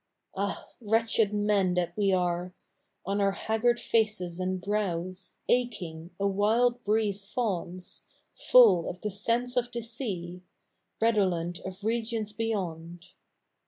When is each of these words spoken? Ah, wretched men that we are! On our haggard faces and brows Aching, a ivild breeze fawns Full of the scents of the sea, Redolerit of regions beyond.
Ah, 0.35 0.67
wretched 0.83 1.31
men 1.31 1.75
that 1.75 1.95
we 1.95 2.11
are! 2.11 2.55
On 3.05 3.21
our 3.21 3.33
haggard 3.33 3.79
faces 3.79 4.39
and 4.39 4.59
brows 4.59 5.35
Aching, 5.47 6.09
a 6.19 6.23
ivild 6.23 6.83
breeze 6.83 7.23
fawns 7.23 8.01
Full 8.49 8.89
of 8.89 9.01
the 9.01 9.11
scents 9.11 9.55
of 9.57 9.71
the 9.71 9.81
sea, 9.83 10.41
Redolerit 10.99 11.63
of 11.63 11.83
regions 11.83 12.33
beyond. 12.33 13.09